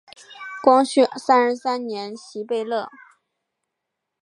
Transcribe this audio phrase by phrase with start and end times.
[0.63, 2.89] 光绪三十三年袭贝勒。